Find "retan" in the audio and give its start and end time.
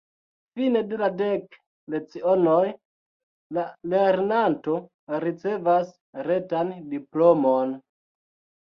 6.33-6.77